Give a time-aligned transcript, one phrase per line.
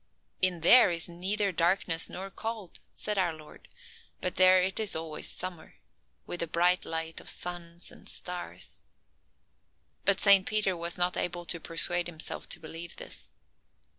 [0.41, 3.67] "In there is neither darkness nor cold," said our Lord,
[4.19, 5.75] "but there it is always summer,
[6.25, 8.81] with the bright light of suns and stars."
[10.03, 13.29] But Saint Peter was not able to persuade himself to believe this.